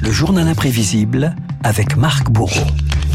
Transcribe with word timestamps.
Le 0.00 0.12
journal 0.12 0.46
imprévisible 0.46 1.34
avec 1.64 1.96
Marc 1.96 2.30
Bourreau. 2.30 2.66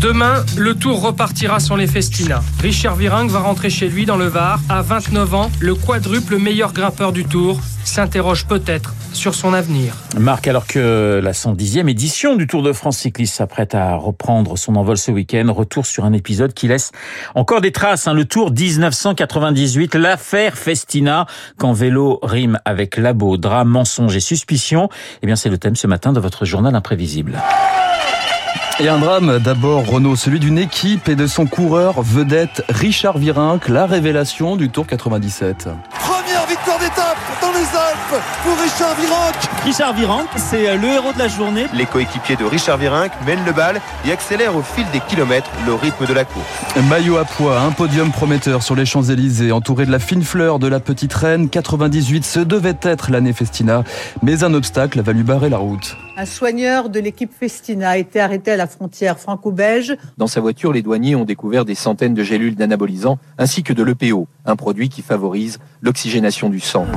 Demain, 0.01 0.43
le 0.58 0.75
tour 0.75 1.01
repartira 1.01 1.59
sur 1.59 1.78
les 1.78 1.88
Festina. 1.88 2.43
Richard 2.62 2.96
Virenque 2.96 3.29
va 3.29 3.39
rentrer 3.39 3.70
chez 3.70 3.88
lui 3.88 4.05
dans 4.05 4.18
le 4.18 4.26
Var. 4.26 4.60
À 4.70 4.81
29 4.81 5.33
ans, 5.33 5.52
le 5.60 5.76
quadruple 5.76 6.38
meilleur 6.38 6.73
grimpeur 6.73 7.12
du 7.12 7.26
tour 7.26 7.60
s'interroge 7.87 8.45
peut-être 8.45 8.93
sur 9.13 9.35
son 9.35 9.53
avenir. 9.53 9.93
Marc, 10.19 10.47
alors 10.47 10.67
que 10.67 11.20
la 11.23 11.31
110e 11.31 11.88
édition 11.89 12.36
du 12.36 12.47
Tour 12.47 12.63
de 12.63 12.73
France 12.73 12.97
cycliste 12.97 13.36
s'apprête 13.36 13.75
à 13.75 13.95
reprendre 13.95 14.57
son 14.57 14.75
envol 14.75 14.97
ce 14.97 15.11
week-end, 15.11 15.51
retour 15.54 15.86
sur 15.86 16.05
un 16.05 16.13
épisode 16.13 16.54
qui 16.54 16.68
laisse 16.68 16.91
encore 17.33 17.61
des 17.61 17.71
traces. 17.71 18.07
Hein. 18.07 18.13
Le 18.13 18.25
Tour 18.25 18.51
1998, 18.51 19.95
l'affaire 19.95 20.57
Festina, 20.57 21.25
quand 21.57 21.73
vélo 21.73 22.19
rime 22.23 22.59
avec 22.65 22.97
labo, 22.97 23.37
drame, 23.37 23.69
mensonge 23.69 24.15
et 24.15 24.20
suspicion. 24.20 24.89
Eh 25.21 25.27
bien, 25.27 25.36
c'est 25.36 25.49
le 25.49 25.57
thème 25.57 25.75
ce 25.75 25.88
matin 25.88 26.13
de 26.13 26.20
votre 26.20 26.45
journal 26.45 26.75
imprévisible. 26.75 27.41
Et 28.79 28.89
un 28.89 28.99
drame, 28.99 29.39
d'abord 29.39 29.86
Renault, 29.86 30.18
celui 30.18 30.39
d'une 30.39 30.57
équipe 30.57 31.07
et 31.07 31.15
de 31.15 31.27
son 31.27 31.46
coureur 31.46 32.02
vedette 32.02 32.61
Richard 32.67 33.17
Virenque, 33.17 33.69
la 33.69 33.86
révélation 33.86 34.58
du 34.58 34.69
Tour 34.69 34.86
97. 34.86 35.69
Pour 38.09 38.58
Richard 38.61 38.95
Virenque. 38.95 39.64
Richard 39.64 39.94
Virenque, 39.94 40.30
c'est 40.36 40.77
le 40.77 40.88
héros 40.88 41.13
de 41.13 41.19
la 41.19 41.27
journée. 41.27 41.66
Les 41.73 41.86
coéquipiers 41.86 42.36
de 42.36 42.45
Richard 42.45 42.77
Virenque 42.77 43.11
mènent 43.25 43.45
le 43.45 43.52
bal 43.52 43.81
et 44.05 44.11
accélèrent 44.11 44.55
au 44.55 44.61
fil 44.61 44.86
des 44.91 45.00
kilomètres 45.00 45.50
le 45.66 45.73
rythme 45.73 46.05
de 46.05 46.13
la 46.13 46.25
course. 46.25 46.45
Maillot 46.89 47.17
à 47.17 47.25
poids, 47.25 47.59
un 47.59 47.72
podium 47.72 48.11
prometteur 48.11 48.63
sur 48.63 48.75
les 48.75 48.86
Champs-Élysées, 48.86 49.52
entouré 49.52 49.86
de 49.86 49.91
la 49.91 49.99
fine 49.99 50.23
fleur 50.23 50.59
de 50.59 50.67
la 50.67 50.80
petite 50.80 51.13
reine. 51.13 51.49
98, 51.49 52.25
ce 52.25 52.39
devait 52.39 52.77
être 52.81 53.11
l'année 53.11 53.33
Festina, 53.33 53.83
mais 54.22 54.44
un 54.44 54.53
obstacle 54.53 55.02
va 55.02 55.11
lui 55.11 55.23
barrer 55.23 55.49
la 55.49 55.58
route. 55.58 55.97
Un 56.17 56.25
soigneur 56.25 56.89
de 56.89 57.02
l'équipe 57.02 57.31
Festina 57.38 57.89
a 57.89 57.97
été 57.97 58.22
arrêté 58.22 58.52
à 58.52 58.55
la 58.55 58.67
frontière 58.67 59.19
franco-belge. 59.19 59.97
Dans 60.17 60.27
sa 60.27 60.39
voiture, 60.39 60.71
les 60.71 60.81
douaniers 60.81 61.13
ont 61.13 61.25
découvert 61.25 61.66
des 61.66 61.75
centaines 61.75 62.13
de 62.13 62.23
gélules 62.23 62.55
d'anabolisants 62.55 63.19
ainsi 63.38 63.63
que 63.63 63.73
de 63.73 63.83
l'EPO, 63.83 64.25
un 64.45 64.55
produit 64.55 64.88
qui 64.88 65.02
favorise 65.02 65.59
l'oxygénation 65.81 66.49
du 66.49 66.61
sang. 66.61 66.88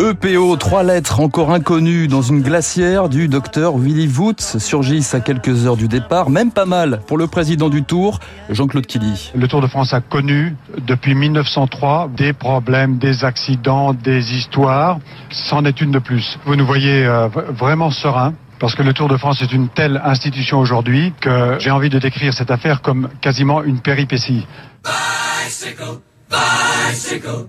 EPO, 0.00 0.56
trois 0.56 0.82
lettres 0.82 1.20
encore 1.20 1.52
inconnues 1.52 2.08
dans 2.08 2.22
une 2.22 2.40
glacière 2.40 3.08
du 3.08 3.28
docteur 3.28 3.76
Willy 3.76 4.08
Woods 4.08 4.58
surgissent 4.58 5.14
à 5.14 5.20
quelques 5.20 5.66
heures 5.66 5.76
du 5.76 5.86
départ, 5.86 6.28
même 6.28 6.50
pas 6.50 6.64
mal 6.64 7.02
pour 7.06 7.18
le 7.18 7.28
président 7.28 7.68
du 7.68 7.84
Tour, 7.84 8.18
Jean-Claude 8.48 8.86
Killy. 8.86 9.30
Le 9.34 9.46
Tour 9.46 9.60
de 9.60 9.68
France 9.68 9.92
a 9.92 10.00
connu 10.00 10.56
depuis 10.86 11.14
1903 11.14 12.10
des 12.16 12.32
problèmes, 12.32 12.98
des 12.98 13.24
accidents, 13.24 13.92
des 13.92 14.34
histoires. 14.34 14.98
C'en 15.30 15.64
est 15.64 15.80
une 15.80 15.92
de 15.92 15.98
plus. 15.98 16.31
Vous 16.44 16.56
nous 16.56 16.66
voyez 16.66 17.04
euh, 17.04 17.28
vraiment 17.28 17.90
serein 17.90 18.34
parce 18.58 18.74
que 18.74 18.82
le 18.82 18.92
Tour 18.92 19.08
de 19.08 19.16
France 19.16 19.42
est 19.42 19.52
une 19.52 19.68
telle 19.68 20.00
institution 20.04 20.60
aujourd'hui 20.60 21.12
que 21.20 21.56
j'ai 21.58 21.70
envie 21.70 21.90
de 21.90 21.98
décrire 21.98 22.32
cette 22.32 22.50
affaire 22.50 22.80
comme 22.80 23.08
quasiment 23.20 23.62
une 23.62 23.80
péripétie. 23.80 24.46
Bicycle, 24.84 25.98
bicycle. 26.30 27.48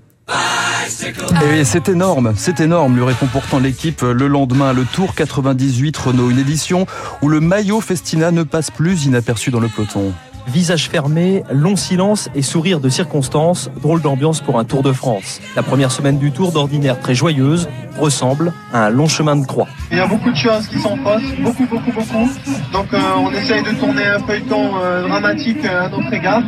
Et 1.46 1.64
c'est 1.64 1.90
énorme, 1.90 2.34
c'est 2.36 2.60
énorme, 2.60 2.96
lui 2.96 3.04
répond 3.04 3.28
pourtant 3.28 3.60
l'équipe 3.60 4.02
le 4.02 4.28
lendemain, 4.28 4.74
le 4.74 4.86
Tour 4.86 5.16
98 5.16 5.96
Renault, 5.98 6.30
une 6.30 6.40
édition 6.40 6.88
où 7.22 7.30
le 7.30 7.40
maillot 7.40 7.82
Festina 7.82 8.32
ne 8.32 8.44
passe 8.44 8.72
plus 8.72 9.06
inaperçu 9.06 9.52
dans 9.52 9.60
le 9.60 9.68
peloton. 9.68 10.14
Visage 10.48 10.90
fermé, 10.90 11.44
long 11.52 11.76
silence 11.76 12.30
et 12.36 12.42
sourire 12.42 12.80
de 12.80 12.90
circonstance, 12.90 13.70
drôle 13.82 14.02
d'ambiance 14.02 14.42
pour 14.42 14.60
un 14.60 14.66
Tour 14.66 14.84
de 14.84 14.92
France. 14.92 15.40
La 15.56 15.64
première 15.64 15.92
semaine 15.92 16.18
du 16.18 16.32
Tour, 16.32 16.52
d'ordinaire 16.52 17.00
très 17.00 17.16
joyeuse, 17.16 17.70
ressemble 17.98 18.54
à 18.74 18.86
un 18.86 18.90
long 18.90 19.08
chemin 19.08 19.36
de 19.36 19.46
croix. 19.46 19.68
Il 19.92 19.98
y 19.98 20.02
a 20.02 20.08
beaucoup 20.08 20.32
de 20.32 20.36
choses 20.36 20.68
qui 20.68 20.80
s'en 20.80 20.98
passent, 20.98 21.22
beaucoup, 21.40 21.66
beaucoup, 21.66 21.92
beaucoup. 21.92 22.30
Donc 22.72 22.94
euh, 22.94 23.00
on 23.18 23.32
essaye 23.32 23.64
de 23.64 23.72
tourner 23.80 24.06
un 24.06 24.20
feuilleton 24.20 24.72
euh, 24.76 25.08
dramatique 25.08 25.64
à 25.66 25.90
notre 25.90 26.14
égard. 26.14 26.44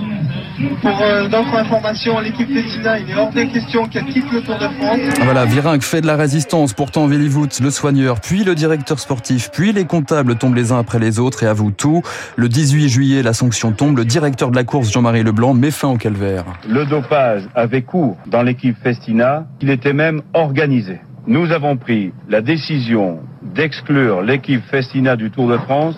Pour 0.81 1.01
euh, 1.01 1.27
d'autres 1.27 1.53
informations, 1.55 2.19
l'équipe 2.19 2.47
Festina, 2.47 2.97
il 2.97 3.09
est 3.09 3.15
hors 3.15 3.31
des 3.31 3.47
questions 3.47 3.87
qu'elle 3.87 4.05
quitte 4.05 4.31
le 4.31 4.41
Tour 4.41 4.55
de 4.55 4.67
France. 4.79 4.99
Voilà, 5.23 5.45
Virenque 5.45 5.83
fait 5.83 5.99
de 5.99 6.07
la 6.07 6.15
résistance. 6.15 6.73
Pourtant, 6.73 7.07
Vélivout, 7.07 7.59
le 7.61 7.69
soigneur, 7.69 8.21
puis 8.21 8.45
le 8.45 8.55
directeur 8.55 8.99
sportif, 8.99 9.49
puis 9.51 9.73
les 9.73 9.85
comptables 9.85 10.35
tombent 10.37 10.55
les 10.55 10.71
uns 10.71 10.79
après 10.79 10.99
les 10.99 11.19
autres 11.19 11.43
et 11.43 11.47
avouent 11.47 11.71
tout. 11.71 12.03
Le 12.37 12.47
18 12.47 12.87
juillet, 12.87 13.21
la 13.21 13.33
sanction 13.33 13.73
tombe. 13.73 13.97
Le 13.97 14.05
directeur 14.05 14.49
de 14.49 14.55
la 14.55 14.63
course, 14.63 14.91
Jean-Marie 14.91 15.23
Leblanc, 15.23 15.53
met 15.53 15.71
fin 15.71 15.89
au 15.89 15.97
calvaire. 15.97 16.45
Le 16.69 16.85
dopage 16.85 17.43
avait 17.53 17.81
cours 17.81 18.15
dans 18.27 18.41
l'équipe 18.41 18.77
Festina. 18.81 19.45
Il 19.61 19.69
était 19.69 19.93
même 19.93 20.21
organisé. 20.33 20.99
Nous 21.27 21.51
avons 21.51 21.75
pris 21.75 22.13
la 22.29 22.41
décision 22.41 23.19
d'exclure 23.41 24.21
l'équipe 24.21 24.63
Festina 24.71 25.17
du 25.17 25.31
Tour 25.31 25.49
de 25.49 25.57
France 25.57 25.97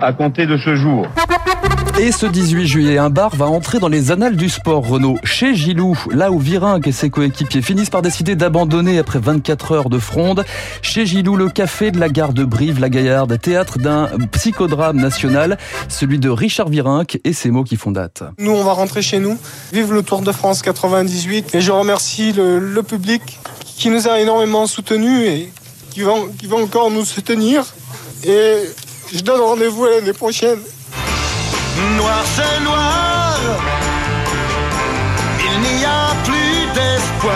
à 0.00 0.12
compter 0.12 0.46
de 0.46 0.56
ce 0.56 0.76
jour. 0.76 1.06
Et 1.98 2.12
ce 2.12 2.26
18 2.26 2.66
juillet, 2.66 2.98
un 2.98 3.08
bar 3.08 3.34
va 3.34 3.46
entrer 3.46 3.78
dans 3.78 3.88
les 3.88 4.10
annales 4.10 4.36
du 4.36 4.50
sport 4.50 4.86
Renault, 4.86 5.16
chez 5.24 5.54
Gilou, 5.54 5.98
là 6.12 6.30
où 6.30 6.38
Virenque 6.38 6.86
et 6.86 6.92
ses 6.92 7.08
coéquipiers 7.08 7.62
finissent 7.62 7.88
par 7.88 8.02
décider 8.02 8.36
d'abandonner 8.36 8.98
après 8.98 9.18
24 9.18 9.72
heures 9.72 9.88
de 9.88 9.98
fronde. 9.98 10.44
Chez 10.82 11.06
Gilou, 11.06 11.36
le 11.36 11.48
café 11.48 11.90
de 11.90 11.98
la 11.98 12.10
gare 12.10 12.34
de 12.34 12.44
Brive-la-Gaillarde, 12.44 13.40
théâtre 13.40 13.78
d'un 13.78 14.10
psychodrame 14.30 14.98
national, 14.98 15.56
celui 15.88 16.18
de 16.18 16.28
Richard 16.28 16.68
Virenque 16.68 17.18
et 17.24 17.32
ses 17.32 17.50
mots 17.50 17.64
qui 17.64 17.76
font 17.76 17.92
date. 17.92 18.24
Nous, 18.36 18.52
on 18.52 18.62
va 18.62 18.74
rentrer 18.74 19.00
chez 19.00 19.18
nous. 19.18 19.38
Vive 19.72 19.94
le 19.94 20.02
Tour 20.02 20.20
de 20.20 20.32
France 20.32 20.60
98. 20.60 21.54
Et 21.54 21.62
je 21.62 21.72
remercie 21.72 22.34
le, 22.34 22.82
public 22.82 23.22
qui 23.64 23.88
nous 23.88 24.06
a 24.06 24.20
énormément 24.20 24.66
soutenus 24.66 25.22
et 25.26 25.50
qui 25.92 26.02
va, 26.02 26.12
qui 26.38 26.46
va 26.46 26.56
encore 26.56 26.90
nous 26.90 27.06
soutenir. 27.06 27.64
Et 28.22 28.52
je 29.14 29.22
donne 29.22 29.40
rendez-vous 29.40 29.86
l'année 29.86 30.12
prochaine. 30.12 30.58
Noir 31.76 32.24
c'est 32.24 32.64
noir, 32.64 33.38
il 35.40 35.60
n'y 35.60 35.84
a 35.84 36.14
plus 36.24 36.66
d'espoir. 36.74 37.34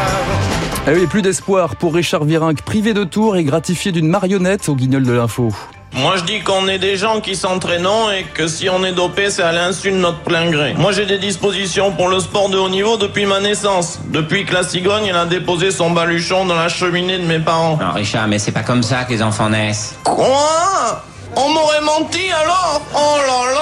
Ah 0.87 0.91
oui, 0.95 1.06
plus 1.06 1.21
d'espoir 1.21 1.77
pour 1.77 1.93
Richard 1.95 2.25
Virenque, 2.25 2.62
privé 2.62 2.95
de 2.95 3.05
tour 3.05 3.37
et 3.37 3.45
gratifié 3.45 3.93
d'une 3.93 4.09
marionnette 4.09 4.71
au 4.71 4.75
guignol 4.75 5.03
de 5.03 5.12
l'info. 5.12 5.53
Moi 5.93 6.15
je 6.17 6.25
dis 6.25 6.41
qu'on 6.41 6.69
est 6.69 6.78
des 6.78 6.97
gens 6.97 7.21
qui 7.21 7.37
s'entraînent 7.37 7.87
et 8.19 8.25
que 8.33 8.49
si 8.49 8.71
on 8.71 8.83
est 8.83 8.93
dopé 8.93 9.28
c'est 9.28 9.43
à 9.43 9.53
l'insu 9.53 9.91
de 9.91 9.97
notre 9.97 10.21
plein 10.21 10.51
gré. 10.51 10.72
Moi 10.75 10.93
j'ai 10.93 11.05
des 11.05 11.19
dispositions 11.19 11.93
pour 11.93 12.09
le 12.09 12.21
sport 12.21 12.49
de 12.49 12.57
haut 12.57 12.71
niveau 12.71 12.97
depuis 12.97 13.27
ma 13.27 13.41
naissance. 13.41 13.99
Depuis 14.07 14.47
que 14.47 14.55
la 14.55 14.62
cigogne 14.62 15.07
elle 15.07 15.17
a 15.17 15.27
déposé 15.27 15.71
son 15.71 15.91
baluchon 15.91 16.47
dans 16.47 16.55
la 16.55 16.69
cheminée 16.69 17.19
de 17.19 17.27
mes 17.27 17.41
parents. 17.41 17.77
Non 17.78 17.93
Richard 17.93 18.27
mais 18.27 18.39
c'est 18.39 18.53
pas 18.53 18.62
comme 18.62 18.83
ça 18.83 19.05
que 19.05 19.12
les 19.12 19.22
enfants 19.22 19.51
naissent. 19.51 19.97
Quoi? 20.03 21.03
On 21.37 21.49
m'aurait 21.53 21.83
menti 21.83 22.31
alors? 22.33 22.81
Oh 22.95 23.17
là 23.19 23.53
là 23.53 23.59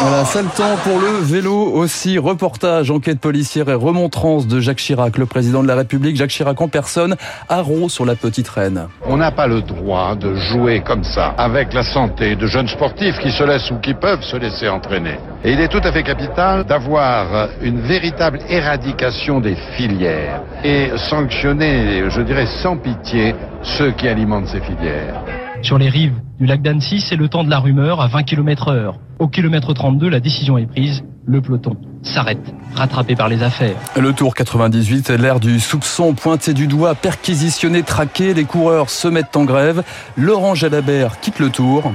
là 0.00 0.10
là 0.10 0.10
Voilà, 0.10 0.24
sale 0.24 0.46
temps 0.56 0.76
pour 0.84 1.00
le 1.00 1.22
vélo 1.22 1.54
aussi. 1.54 2.18
Reportage, 2.18 2.90
enquête 2.90 3.20
policière 3.20 3.68
et 3.68 3.74
remontrance 3.74 4.46
de 4.46 4.60
Jacques 4.60 4.78
Chirac, 4.78 5.18
le 5.18 5.26
président 5.26 5.62
de 5.62 5.68
la 5.68 5.74
République. 5.74 6.16
Jacques 6.16 6.30
Chirac 6.30 6.60
en 6.60 6.68
personne, 6.68 7.16
haro 7.48 7.88
sur 7.88 8.04
la 8.04 8.14
petite 8.14 8.48
reine. 8.48 8.88
On 9.06 9.16
n'a 9.16 9.30
pas 9.30 9.46
le 9.46 9.62
droit 9.62 10.14
de 10.14 10.34
jouer 10.34 10.80
comme 10.80 11.04
ça 11.04 11.34
avec 11.36 11.72
la 11.72 11.82
santé 11.82 12.36
de 12.36 12.46
jeunes 12.46 12.68
sportifs 12.68 13.18
qui 13.18 13.30
se 13.30 13.42
laissent 13.42 13.70
ou 13.70 13.78
qui 13.78 13.94
peuvent 13.94 14.22
se 14.22 14.36
laisser 14.36 14.68
entraîner. 14.68 15.18
Et 15.44 15.52
il 15.52 15.60
est 15.60 15.68
tout 15.68 15.80
à 15.82 15.92
fait 15.92 16.02
capital 16.02 16.64
d'avoir 16.64 17.48
une 17.60 17.80
véritable 17.80 18.40
éradication 18.48 19.40
des 19.40 19.56
filières 19.76 20.42
et 20.64 20.90
sanctionner, 20.96 22.04
je 22.08 22.20
dirais, 22.22 22.46
sans 22.62 22.76
pitié 22.76 23.34
ceux 23.62 23.92
qui 23.92 24.08
alimentent 24.08 24.48
ces 24.48 24.60
filières. 24.60 25.22
Sur 25.62 25.78
les 25.78 25.88
rives 25.88 26.14
du 26.38 26.46
lac 26.46 26.62
d'Annecy, 26.62 27.00
c'est 27.00 27.16
le 27.16 27.28
temps 27.28 27.42
de 27.42 27.50
la 27.50 27.58
rumeur 27.58 28.00
à 28.00 28.06
20 28.06 28.22
km 28.22 28.68
heure. 28.68 28.98
Au 29.18 29.26
kilomètre 29.26 29.74
32, 29.74 30.08
la 30.08 30.20
décision 30.20 30.58
est 30.58 30.66
prise. 30.66 31.02
Le 31.26 31.40
peloton 31.40 31.76
s'arrête, 32.02 32.54
rattrapé 32.76 33.16
par 33.16 33.28
les 33.28 33.42
affaires. 33.42 33.74
Le 34.00 34.12
Tour 34.12 34.34
98, 34.34 35.10
l'ère 35.10 35.40
du 35.40 35.58
soupçon 35.58 36.14
pointé 36.14 36.54
du 36.54 36.68
doigt, 36.68 36.94
perquisitionné, 36.94 37.82
traqué. 37.82 38.32
Les 38.32 38.44
coureurs 38.44 38.90
se 38.90 39.08
mettent 39.08 39.36
en 39.36 39.44
grève. 39.44 39.82
Laurent 40.16 40.54
Jalabert 40.54 41.18
quitte 41.20 41.40
le 41.40 41.50
Tour. 41.50 41.92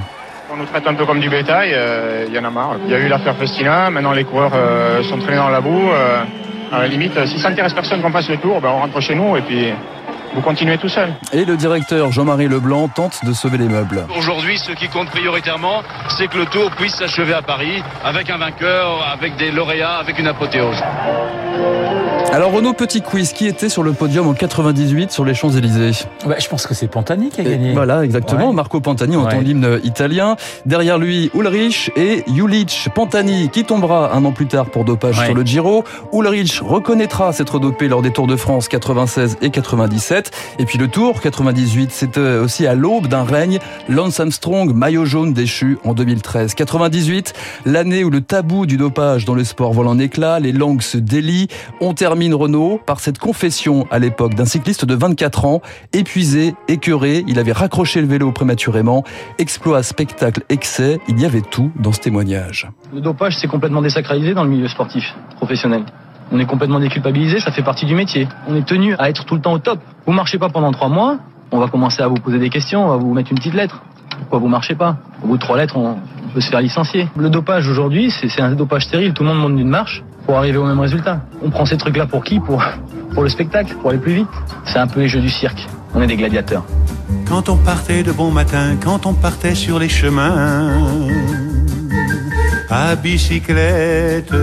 On 0.52 0.58
nous 0.58 0.66
traite 0.66 0.86
un 0.86 0.94
peu 0.94 1.06
comme 1.06 1.22
du 1.22 1.30
bétail, 1.30 1.70
il 1.70 1.76
euh, 1.76 2.28
y 2.30 2.38
en 2.38 2.44
a 2.44 2.50
marre. 2.50 2.76
Il 2.86 2.92
y 2.92 2.94
a 2.94 3.00
eu 3.00 3.08
l'affaire 3.08 3.38
Festina, 3.38 3.90
maintenant 3.90 4.12
les 4.12 4.26
coureurs 4.26 4.52
euh, 4.54 5.02
sont 5.04 5.18
traînés 5.18 5.38
dans 5.38 5.50
la 5.50 5.62
boue. 5.62 5.90
Euh, 5.92 6.24
à 6.72 6.80
la 6.80 6.88
limite, 6.88 7.26
si 7.26 7.40
ça 7.40 7.50
n'intéresse 7.50 7.74
personne 7.74 8.02
qu'on 8.02 8.12
fasse 8.12 8.30
le 8.30 8.38
tour, 8.38 8.60
ben 8.60 8.70
on 8.70 8.80
rentre 8.80 9.00
chez 9.00 9.16
nous 9.16 9.38
et 9.38 9.42
puis 9.42 9.70
vous 10.34 10.42
continuez 10.42 10.78
tout 10.78 10.90
seul. 10.90 11.14
Et 11.32 11.46
le 11.46 11.58
directeur 11.58 12.12
Jean-Marie 12.12 12.48
Leblanc 12.48 12.88
tente 12.88 13.24
de 13.26 13.34
sauver 13.34 13.58
les 13.58 13.68
meubles. 13.68 14.06
Aujourd'hui, 14.18 14.58
ce 14.58 14.72
qui 14.72 14.88
compte 14.88 15.10
prioritairement, 15.10 15.84
c'est 16.18 16.28
que 16.28 16.38
le 16.38 16.46
tour 16.46 16.72
puisse 16.72 16.96
s'achever 16.96 17.34
à 17.34 17.42
Paris 17.42 17.84
avec 18.04 18.30
un 18.30 18.38
vainqueur, 18.38 19.06
avec 19.12 19.36
des 19.38 19.52
lauréats, 19.52 19.98
avec 19.98 20.20
une 20.20 20.28
apothéose. 20.28 20.82
Alors 22.32 22.52
Renaud, 22.52 22.74
petit 22.74 23.02
quiz, 23.02 23.32
qui 23.32 23.46
était 23.46 23.70
sur 23.70 23.84
le 23.84 23.94
podium 23.94 24.28
en 24.28 24.34
98 24.34 25.12
sur 25.12 25.24
les 25.24 25.36
Champs-Élysées? 25.36 25.92
Bah, 26.26 26.36
Je 26.40 26.48
pense 26.48 26.66
que 26.66 26.74
c'est 26.74 26.88
Pantani 26.88 27.30
qui 27.30 27.42
a 27.42 27.44
gagné. 27.44 27.74
Voilà, 27.74 28.04
exactement. 28.04 28.48
Ouais. 28.50 28.54
Marco 28.56 28.80
Pantani 28.82 29.16
entend 29.16 29.38
Ouais. 29.38 29.44
l'hymne 29.44 29.80
italien. 29.84 30.36
Derrière 30.66 30.98
lui, 30.98 31.30
Ulrich 31.36 31.92
et 31.96 32.24
Julic. 32.34 32.90
Pantani 32.96 33.50
qui 33.50 33.66
tombera 33.66 34.16
un 34.16 34.26
an 34.26 34.32
plus 34.32 34.48
tard 34.48 34.66
pour 34.66 34.84
dopage 34.84 35.20
Ouais. 35.20 35.26
sur 35.26 35.36
le 35.36 35.44
Giro. 35.46 35.84
Ulrich 36.12 36.60
reconnaîtra 36.62 37.34
s'être 37.34 37.60
dopé 37.60 37.88
lors 37.88 38.02
des 38.02 38.10
Tours 38.12 38.26
de 38.26 38.36
France 38.36 38.68
96 38.68 39.38
et 39.44 39.52
97. 39.52 40.32
Et 40.58 40.66
puis 40.66 40.80
le 40.80 40.88
Tour 40.88 41.22
98, 41.22 41.92
c'était 41.92 42.20
aussi 42.20 42.66
à 42.66 42.74
l'aube 42.74 43.08
d'un 43.08 43.26
règne. 43.26 43.60
Lance 43.90 44.20
Armstrong, 44.20 44.74
maillot 44.74 45.06
jaune 45.06 45.34
déchu 45.34 45.78
en 45.86 45.94
2013. 45.94 46.56
98, 46.56 47.34
l'année 47.68 48.04
où 48.04 48.10
le 48.10 48.22
tabou 48.22 48.66
du 48.66 48.78
dopage 48.78 49.26
dans 49.26 49.36
le 49.36 49.44
sport 49.44 49.72
vole 49.74 49.88
en 49.88 50.00
éclats, 50.00 50.40
les 50.40 50.52
langues 50.52 50.82
se 50.82 50.98
délient. 50.98 51.48
On 51.80 51.94
termine 51.94 52.13
Renault 52.14 52.80
par 52.86 53.00
cette 53.00 53.18
confession 53.18 53.88
à 53.90 53.98
l'époque 53.98 54.36
d'un 54.36 54.46
cycliste 54.46 54.86
de 54.86 54.94
24 54.94 55.46
ans, 55.46 55.62
épuisé, 55.94 56.54
écœuré, 56.68 57.24
il 57.28 57.40
avait 57.40 57.52
raccroché 57.52 58.02
le 58.02 58.08
vélo 58.08 58.32
prématurément. 58.32 59.04
Exploit, 59.40 59.82
spectacle, 59.82 60.44
excès, 60.50 61.00
il 61.08 61.20
y 61.20 61.26
avait 61.26 61.42
tout 61.42 61.72
dans 61.76 61.92
ce 61.92 62.00
témoignage. 62.00 62.70
Le 62.94 63.02
dopage, 63.02 63.38
c'est 63.38 63.48
complètement 63.48 63.82
désacralisé 63.82 64.36
dans 64.36 64.44
le 64.44 64.52
milieu 64.52 64.68
sportif 64.68 65.16
professionnel. 65.38 65.86
On 66.32 66.40
est 66.40 66.46
complètement 66.46 66.80
déculpabilisé, 66.80 67.40
ça 67.40 67.52
fait 67.52 67.64
partie 67.64 67.88
du 67.88 67.96
métier. 67.96 68.28
On 68.48 68.56
est 68.56 68.66
tenu 68.66 68.96
à 69.00 69.10
être 69.10 69.26
tout 69.26 69.34
le 69.34 69.42
temps 69.42 69.54
au 69.54 69.60
top. 69.60 69.80
Vous 70.06 70.14
marchez 70.14 70.38
pas 70.38 70.50
pendant 70.50 70.72
trois 70.72 70.90
mois, 70.90 71.18
on 71.52 71.60
va 71.60 71.68
commencer 71.68 72.04
à 72.04 72.08
vous 72.08 72.16
poser 72.16 72.38
des 72.38 72.50
questions, 72.50 72.86
on 72.86 72.90
va 72.90 72.98
vous 72.98 73.14
mettre 73.14 73.32
une 73.32 73.38
petite 73.38 73.56
lettre. 73.56 73.82
Pourquoi 74.20 74.38
vous 74.38 74.48
marchez 74.48 74.76
pas? 74.76 74.98
Au 75.24 75.28
bout 75.28 75.38
de 75.38 75.42
trois 75.42 75.58
lettres, 75.58 75.78
on 75.78 75.98
peut 76.34 76.42
se 76.42 76.50
faire 76.50 76.62
licencier. 76.62 77.08
Le 77.16 77.30
dopage 77.30 77.68
aujourd'hui, 77.70 78.12
c'est 78.12 78.42
un 78.42 78.54
dopage 78.54 78.86
stérile. 78.86 79.14
Tout 79.14 79.24
le 79.24 79.30
monde 79.30 79.40
monte 79.40 79.56
d'une 79.56 79.70
marche 79.70 80.04
pour 80.26 80.38
arriver 80.38 80.58
au 80.58 80.66
même 80.66 80.80
résultat. 80.80 81.22
On 81.44 81.50
prend 81.50 81.66
ces 81.66 81.78
trucs-là 81.78 82.08
pour 82.08 82.24
qui? 82.24 82.40
Pour, 82.40 82.64
pour 83.14 83.24
le 83.24 83.30
spectacle, 83.30 83.76
pour 83.76 83.92
aller 83.92 84.00
plus 84.00 84.16
vite. 84.16 84.28
C'est 84.66 84.80
un 84.80 84.88
peu 84.88 85.00
les 85.00 85.08
jeux 85.08 85.22
du 85.22 85.30
cirque. 85.30 85.68
On 85.94 86.02
est 86.02 86.08
des 86.08 86.18
gladiateurs. 86.18 86.66
Quand 87.28 87.50
on 87.50 87.58
partait 87.58 88.04
de 88.04 88.12
bon 88.12 88.32
matin, 88.32 88.76
quand 88.84 89.06
on 89.06 89.14
partait 89.14 89.56
sur 89.56 89.80
les 89.80 89.90
chemins, 89.90 90.72
à 92.70 92.96
bicyclette. 92.96 94.34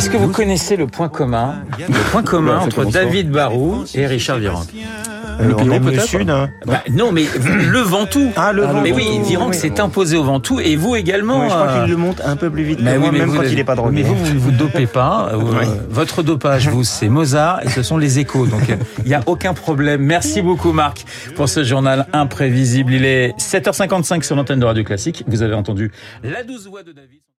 Est-ce 0.00 0.08
que 0.08 0.16
vous 0.16 0.28
connaissez 0.28 0.76
le 0.76 0.86
point 0.86 1.10
commun, 1.10 1.56
le 1.78 2.10
point 2.10 2.22
commun 2.22 2.56
Bah, 2.56 2.62
entre. 2.64 2.86
David 2.86 3.30
Barou 3.30 3.84
et 3.94 4.06
Richard 4.06 4.38
Virenque 4.38 4.68
Le 5.38 5.54
on 5.54 5.70
aime 5.70 5.90
le 5.90 5.98
sud, 5.98 6.30
hein. 6.30 6.48
Bah, 6.64 6.82
Non, 6.90 7.12
mais 7.12 7.24
le 7.44 7.80
Ventoux. 7.80 8.30
Ah, 8.34 8.54
le 8.54 8.62
Mais 8.82 8.92
Ventoux, 8.92 8.96
oui, 8.96 9.20
Virenque 9.28 9.50
oui. 9.52 9.58
s'est 9.58 9.78
imposé 9.78 10.16
au 10.16 10.24
Ventoux 10.24 10.58
et 10.58 10.74
vous 10.74 10.96
également. 10.96 11.40
Oui, 11.40 11.48
je 11.50 11.54
crois 11.54 11.68
euh, 11.68 11.82
qu'il 11.82 11.90
le 11.90 11.98
monte 11.98 12.22
un 12.24 12.36
peu 12.36 12.48
plus 12.48 12.62
vite 12.62 12.78
mais 12.80 12.92
que 12.92 12.96
oui, 12.96 13.02
moi, 13.02 13.12
mais 13.12 13.18
même 13.18 13.28
vous 13.28 13.36
quand 13.36 13.42
il 13.42 13.54
n'est 13.56 13.62
pas 13.62 13.74
drogué. 13.74 13.96
Mais 13.96 14.08
vous, 14.08 14.14
vous 14.14 14.32
ne 14.32 14.38
vous 14.38 14.52
dopez 14.52 14.86
pas. 14.86 15.32
Euh, 15.34 15.36
Oui. 15.36 15.66
Votre 15.90 16.22
dopage, 16.22 16.68
vous, 16.68 16.82
c'est 16.82 17.10
Mozart 17.10 17.60
et 17.66 17.68
ce 17.68 17.82
sont 17.82 17.98
les 17.98 18.18
échos. 18.20 18.46
Donc, 18.46 18.70
euh, 18.70 18.76
il 19.00 19.08
n'y 19.08 19.14
a 19.14 19.20
aucun 19.26 19.52
problème. 19.52 20.00
Merci 20.00 20.40
beaucoup, 20.40 20.72
Marc, 20.72 21.04
pour 21.36 21.50
ce 21.50 21.62
journal 21.62 22.06
imprévisible. 22.14 22.94
Il 22.94 23.04
est 23.04 23.38
7h55 23.38 24.22
sur 24.22 24.34
l'antenne 24.34 24.60
de 24.60 24.64
Radio 24.64 24.82
Classique. 24.82 25.24
Vous 25.26 25.42
avez 25.42 25.54
entendu 25.54 25.92
la 26.24 26.42
douce 26.42 26.66
voix 26.66 26.82
de 26.82 26.92
David. 26.92 27.19